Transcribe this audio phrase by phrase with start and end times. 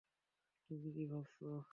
[0.69, 1.39] তুমি কি ভাবছ?